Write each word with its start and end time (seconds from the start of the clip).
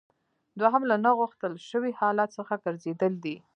دوهم 0.59 0.83
له 0.89 0.95
نه 1.03 1.11
غوښتل 1.19 1.53
شوي 1.69 1.91
حالت 1.99 2.29
څخه 2.37 2.53
ګرځیدل 2.65 3.13
دي. 3.23 3.35